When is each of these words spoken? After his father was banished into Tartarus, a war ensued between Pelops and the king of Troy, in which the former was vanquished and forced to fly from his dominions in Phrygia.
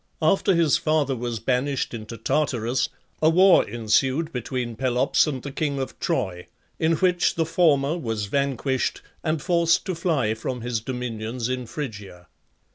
After 0.19 0.55
his 0.55 0.77
father 0.77 1.15
was 1.15 1.37
banished 1.37 1.93
into 1.93 2.17
Tartarus, 2.17 2.89
a 3.21 3.29
war 3.29 3.63
ensued 3.69 4.33
between 4.33 4.75
Pelops 4.75 5.27
and 5.27 5.43
the 5.43 5.51
king 5.51 5.77
of 5.79 5.99
Troy, 5.99 6.47
in 6.79 6.93
which 6.93 7.35
the 7.35 7.45
former 7.45 7.95
was 7.99 8.25
vanquished 8.25 9.03
and 9.23 9.39
forced 9.43 9.85
to 9.85 9.93
fly 9.93 10.33
from 10.33 10.61
his 10.61 10.79
dominions 10.79 11.49
in 11.49 11.67
Phrygia. 11.67 12.25